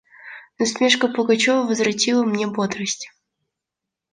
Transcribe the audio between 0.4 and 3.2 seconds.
Насмешка Пугачева возвратила мне бодрость.